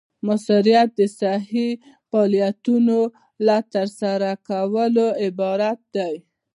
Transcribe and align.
مؤثریت 0.25 0.89
د 0.99 1.01
صحیح 1.21 1.71
فعالیتونو 2.09 2.97
له 3.45 3.57
ترسره 3.73 4.31
کولو 4.49 5.07
عبارت 5.25 5.79
دی. 5.95 6.13